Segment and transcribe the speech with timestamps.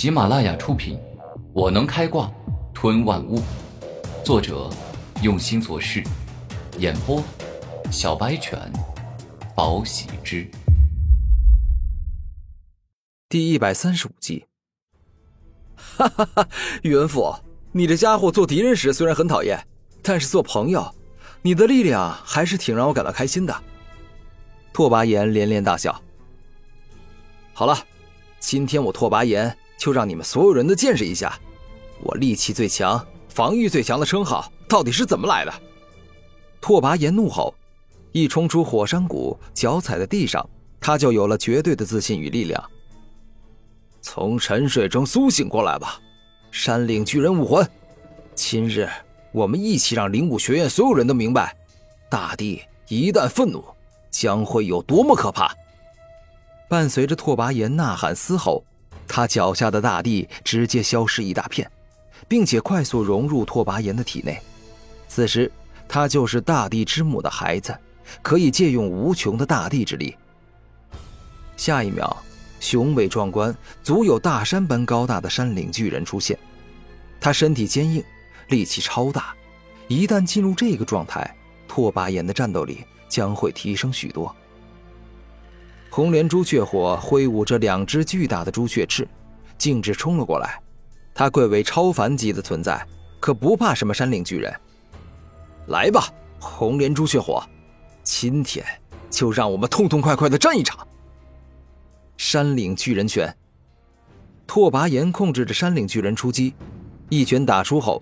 [0.00, 0.96] 喜马拉雅出品，
[1.52, 2.32] 《我能开挂
[2.72, 3.38] 吞万物》，
[4.24, 4.70] 作者
[5.22, 6.02] 用心做事，
[6.78, 7.22] 演播
[7.92, 8.58] 小白犬，
[9.54, 10.50] 宝喜之，
[13.28, 14.46] 第一百三十五集。
[15.76, 16.48] 哈哈哈，
[16.80, 17.36] 宇文父，
[17.70, 19.62] 你这家伙做敌人时虽然很讨厌，
[20.02, 20.94] 但是做朋友，
[21.42, 23.54] 你的力量还是挺让我感到开心的。
[24.72, 25.94] 拓跋炎连连大笑。
[27.52, 27.76] 好了，
[28.38, 31.40] 今天我拓跋炎就让你们所有人都见识一下，
[32.02, 35.52] 我力气最强、防御最强的称号到底是怎么来的！
[36.60, 37.54] 拓跋炎怒吼，
[38.12, 40.46] 一冲出火山谷，脚踩在地上，
[40.78, 42.62] 他就有了绝对的自信与力量。
[44.02, 45.98] 从沉睡中苏醒过来吧，
[46.50, 47.66] 山岭巨人武魂！
[48.34, 48.86] 今日
[49.32, 51.56] 我们一起让灵武学院所有人都明白，
[52.10, 53.64] 大地一旦愤怒。
[54.10, 55.54] 将会有多么可怕！
[56.68, 58.64] 伴随着拓跋炎呐喊嘶吼，
[59.12, 61.68] 他脚下的大地直接消失一大片，
[62.28, 64.40] 并且快速融入拓跋炎的体内。
[65.08, 65.50] 此时，
[65.88, 67.76] 他就是大地之母的孩子，
[68.22, 70.16] 可以借用无穷的大地之力。
[71.56, 72.16] 下一秒，
[72.60, 73.52] 雄伟壮观、
[73.82, 76.38] 足有大山般高大的山岭巨人出现。
[77.20, 78.04] 他身体坚硬，
[78.48, 79.34] 力气超大，
[79.88, 81.36] 一旦进入这个状态，
[81.66, 82.84] 拓跋炎的战斗力。
[83.10, 84.32] 将会提升许多。
[85.90, 89.06] 红莲朱雀火挥舞着两只巨大的朱雀翅，
[89.58, 90.62] 径直冲了过来。
[91.12, 92.86] 它贵为超凡级的存在，
[93.18, 94.54] 可不怕什么山岭巨人。
[95.66, 97.42] 来吧，红莲朱雀火，
[98.04, 98.64] 今天
[99.10, 100.86] 就让我们痛痛快快的战一场。
[102.16, 103.36] 山岭巨人拳，
[104.46, 106.54] 拓跋炎控制着山岭巨人出击，
[107.08, 108.00] 一拳打出后，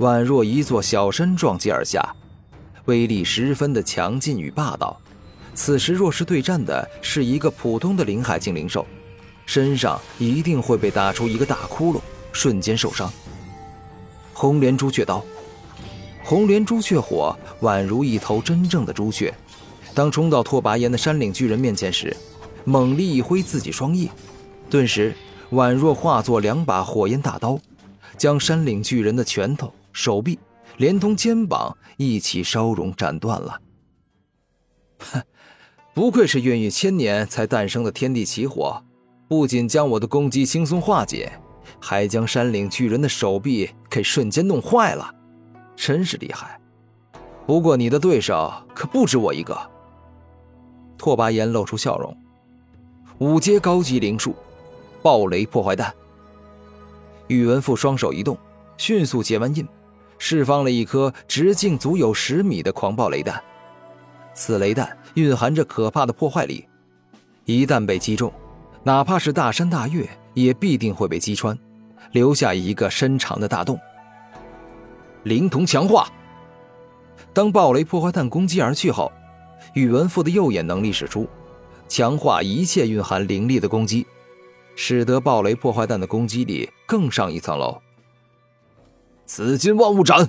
[0.00, 2.14] 宛若一座小山撞击而下。
[2.84, 5.00] 威力十分的强劲与霸道，
[5.62, 8.86] 此时若是对战的是一个普通的灵海境灵兽，
[9.44, 12.00] 身上一定会被打出一个大窟窿，
[12.32, 13.12] 瞬间受伤。
[14.32, 15.22] 红莲朱雀刀，
[16.24, 19.34] 红莲朱雀火宛如一头真正的朱雀，
[19.92, 22.16] 当冲到拓跋炎的山岭巨人面前时，
[22.64, 24.10] 猛力一挥自己双翼，
[24.70, 25.14] 顿时
[25.50, 27.60] 宛若化作两把火焰大刀，
[28.16, 30.38] 将山岭巨人的拳头、手臂。
[30.78, 33.60] 连同肩膀一起烧融斩断了。
[35.00, 35.22] 哼，
[35.92, 38.80] 不愧是孕育千年才诞生的天地奇火，
[39.28, 41.30] 不仅将我的攻击轻松化解，
[41.80, 45.12] 还将山岭巨人的手臂给瞬间弄坏了，
[45.74, 46.60] 真是厉害。
[47.44, 49.58] 不过你的对手可不止我一个。
[50.96, 52.16] 拓跋炎露出笑容，
[53.18, 54.34] 五阶高级灵术，
[55.02, 55.92] 暴雷破坏弹。
[57.26, 58.38] 宇文复双手一动，
[58.76, 59.66] 迅速结完印。
[60.18, 63.42] 释放了一颗直径足有十米的狂暴雷弹，
[64.34, 66.66] 此雷弹蕴含着可怕的破坏力，
[67.44, 68.32] 一旦被击中，
[68.82, 71.58] 哪怕是大山大岳也必定会被击穿，
[72.12, 73.78] 留下一个深长的大洞。
[75.24, 76.08] 灵瞳强化。
[77.32, 79.12] 当暴雷破坏弹攻击而去后，
[79.74, 81.28] 宇文复的右眼能力使出，
[81.86, 84.06] 强化一切蕴含灵力的攻击，
[84.74, 87.78] 使得暴雷破坏弹的攻击力更上一层楼。
[89.26, 90.28] 紫金万物斩！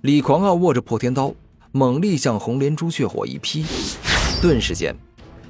[0.00, 1.32] 李狂傲握着破天刀，
[1.76, 3.66] 猛力向红莲朱雀火一劈，
[4.40, 4.94] 顿时间，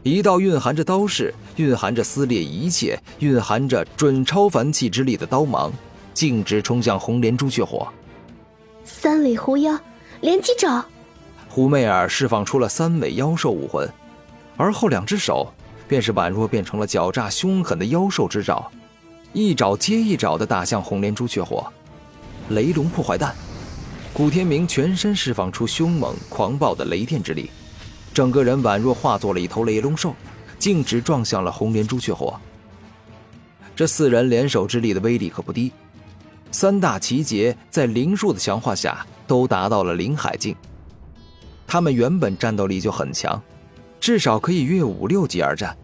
[0.03, 5.71] 一道蕴含着刀势、蕴含着撕裂一切、蕴含着准超凡气之力的刀芒，
[6.15, 7.87] 径直冲向红莲朱雀火。
[8.87, 9.79] 三尾狐妖，
[10.23, 10.83] 连击爪！
[11.47, 13.87] 胡媚儿释放出了三尾妖兽武魂，
[14.57, 15.53] 而后两只手
[15.87, 18.73] 便是宛若变成了狡诈凶狠的妖兽之爪，
[19.35, 21.71] 一爪接一爪的打向红莲朱雀火。
[22.49, 23.35] 雷龙破坏弹，
[24.15, 27.51] 古天明全身释放出凶猛狂暴的雷电之力，
[28.15, 30.15] 整个人宛若化作了一头雷龙兽，
[30.57, 32.39] 径直撞向了红莲朱雀火。
[33.75, 35.73] 这四人联手之力的威力可不低，
[36.53, 40.55] 三大奇杰在灵术的强化下都达到了灵海境，
[41.67, 43.43] 他们原本战斗力就很强，
[43.99, 45.77] 至少可以越五六级而战，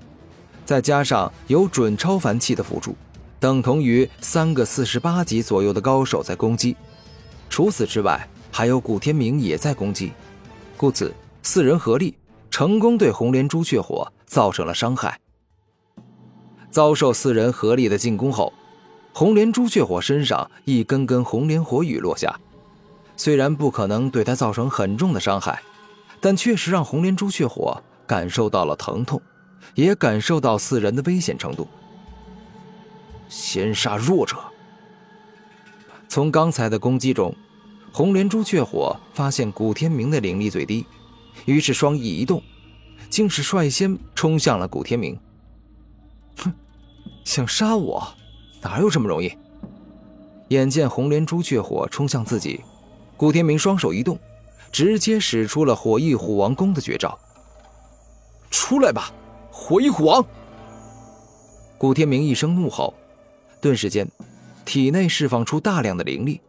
[0.65, 2.97] 再加上有准超凡气的辅助。
[3.41, 6.77] 等同于三个四十八级左右的高手在攻击，
[7.51, 10.13] 除此之外，还有古天明也在攻击，
[10.77, 11.13] 故此
[11.43, 12.17] 四人合力
[12.49, 15.19] 成功对红莲朱雀火造成了伤害。
[16.71, 18.53] 遭受四人合力的进攻后，
[19.13, 22.39] 红莲朱雀火身上一根根红莲火雨落下，
[23.17, 25.61] 虽然不可能对他造成很重的伤害，
[26.21, 29.21] 但确实让红莲朱雀火感受到了疼痛，
[29.75, 31.67] 也感受到四人的危险程度。
[33.29, 34.37] 先杀弱者。
[36.11, 37.33] 从刚才的攻击中，
[37.93, 40.85] 红莲朱雀火发现古天明的灵力最低，
[41.45, 42.43] 于是双翼一动，
[43.09, 45.17] 竟是率先冲向了古天明。
[46.39, 46.53] 哼，
[47.25, 48.05] 想杀我，
[48.61, 49.39] 哪有这么容易？
[50.49, 52.61] 眼见红莲朱雀火冲向自己，
[53.17, 54.19] 古天明双手一动，
[54.73, 57.17] 直接使出了火翼虎王功的绝招。
[58.51, 59.13] 出来吧，
[59.53, 60.27] 火翼虎王！
[61.79, 62.93] 古天明一声怒吼，
[63.61, 64.11] 顿时间，
[64.65, 66.41] 体内释放出大量的灵力，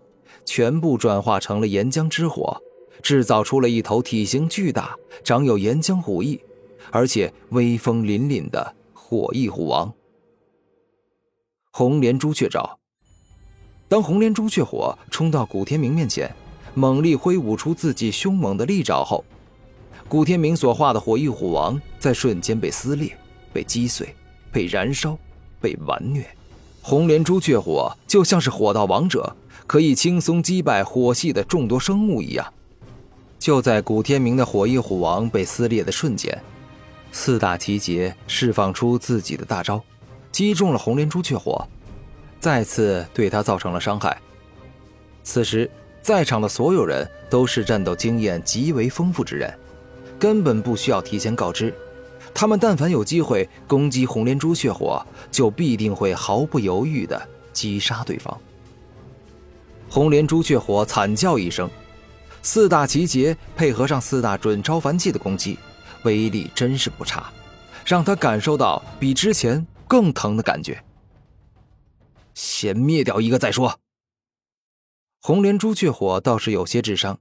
[0.45, 2.61] 全部转化成了岩浆之火，
[3.01, 6.39] 制造出了一头体型巨大、长有岩浆虎翼，
[6.91, 9.91] 而且威风凛凛的火翼虎王。
[11.71, 12.77] 红莲朱雀爪。
[13.87, 16.33] 当红莲朱雀火冲到古天明面前，
[16.73, 19.25] 猛力挥舞出自己凶猛的利爪后，
[20.07, 23.17] 古天明所化的火翼虎王在瞬间被撕裂、
[23.51, 24.15] 被击碎。
[24.53, 25.17] 被燃烧，
[25.61, 26.27] 被完虐，
[26.81, 29.35] 红莲朱雀火就像是火道王者，
[29.67, 32.53] 可以轻松击败火系的众多生物一样。
[33.37, 36.41] 就在古天明的火翼虎王被撕裂的瞬间，
[37.11, 39.81] 四大奇杰释放出自己的大招，
[40.31, 41.67] 击中了红莲朱雀火，
[42.39, 44.17] 再次对他造成了伤害。
[45.23, 45.69] 此时，
[46.01, 49.53] 在场的所有人都是战斗经验极为丰富之人，
[50.19, 51.73] 根本不需要提前告知。
[52.33, 58.35] 他们但凡有机会攻击红莲朱雀火，就必定会毫不犹豫地击杀对方。
[59.89, 61.69] 红莲朱雀火惨叫一声，
[62.41, 65.59] 四大奇杰配合上四大准超凡器的攻击，
[66.03, 67.31] 威力真是不差，
[67.85, 70.81] 让他感受到比之前更疼的感觉。
[72.33, 73.79] 先灭掉一个再说。
[75.19, 77.19] 红莲朱雀火倒是有些智商，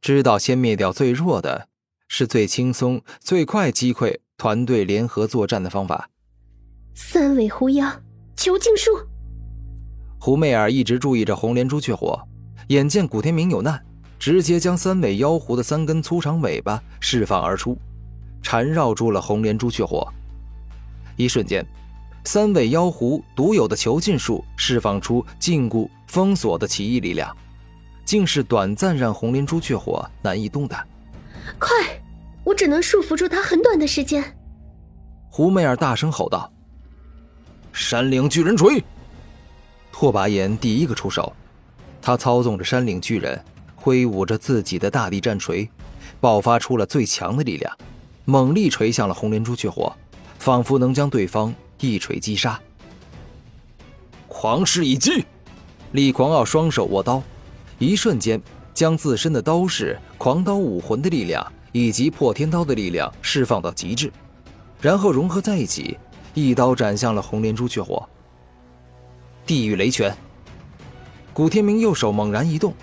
[0.00, 1.68] 知道先灭掉最弱的，
[2.08, 4.18] 是最轻松、最快击溃。
[4.40, 6.08] 团队联合作战的方法。
[6.94, 7.86] 三尾狐妖
[8.34, 8.90] 囚禁术。
[10.18, 12.18] 胡媚儿一直注意着红莲朱雀火，
[12.68, 13.78] 眼见古天明有难，
[14.18, 17.76] 直接将三尾妖狐的三根粗长尾巴释放而出，
[18.40, 20.10] 缠绕住了红莲朱雀火。
[21.16, 21.62] 一瞬间，
[22.24, 27.36] 三尾妖狐独有的囚禁术释放出禁锢、封锁的奇异力量，
[28.06, 30.82] 竟是短暂让红莲朱雀火难以动弹。
[31.58, 31.99] 快！
[32.50, 34.36] 我只能束缚住他很短的时间。
[35.28, 36.52] 胡媚儿大声吼道
[37.72, 38.82] ：“山岭巨人锤！”
[39.92, 41.32] 拓跋炎第一个出手，
[42.02, 43.40] 他操纵着山岭巨人，
[43.76, 45.70] 挥舞着自己的大地战锤，
[46.20, 47.72] 爆发出了最强的力量，
[48.24, 49.94] 猛力锤向了红莲朱雀火，
[50.40, 52.60] 仿佛能将对方一锤击杀。
[54.26, 55.24] 狂势一击！
[55.92, 57.22] 李狂傲双手握刀，
[57.78, 58.42] 一瞬间
[58.74, 61.46] 将自身的刀势、狂刀武魂的力量。
[61.72, 64.12] 以及破天刀的力量释放到极致，
[64.80, 65.96] 然后融合在一起，
[66.34, 68.08] 一刀斩向了红莲朱雀火。
[69.46, 70.16] 地狱雷拳。
[71.32, 72.74] 古天明右手猛然一动，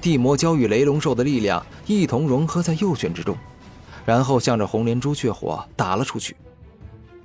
[0.00, 3.36] 地魔蛟与雷龙兽的力量一同融合在右拳之中，
[4.04, 6.36] 然后向着红莲朱雀火打了出去。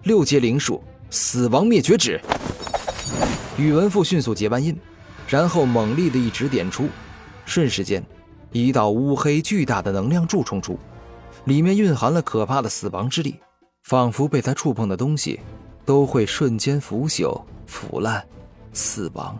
[0.03, 2.21] 六阶灵术，死亡灭绝指。
[3.57, 4.77] 宇文赋迅速结完印，
[5.27, 6.87] 然后猛力的一指点出，
[7.45, 8.03] 瞬时间。
[8.53, 10.77] 一道乌黑巨大的能量柱冲出，
[11.45, 13.39] 里面蕴含了可怕的死亡之力，
[13.81, 15.39] 仿佛被他触碰的东西
[15.83, 18.23] 都会瞬间腐朽、腐烂、
[18.71, 19.37] 死亡。